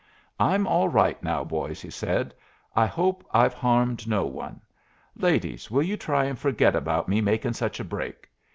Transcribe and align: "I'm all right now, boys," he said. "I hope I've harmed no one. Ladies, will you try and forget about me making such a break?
"I'm 0.39 0.65
all 0.65 0.89
right 0.89 1.21
now, 1.21 1.43
boys," 1.43 1.79
he 1.79 1.91
said. 1.91 2.33
"I 2.75 2.87
hope 2.87 3.23
I've 3.31 3.53
harmed 3.53 4.07
no 4.07 4.25
one. 4.25 4.59
Ladies, 5.15 5.69
will 5.69 5.83
you 5.83 5.95
try 5.95 6.25
and 6.25 6.39
forget 6.39 6.75
about 6.75 7.07
me 7.07 7.21
making 7.21 7.53
such 7.53 7.79
a 7.79 7.83
break? 7.85 8.27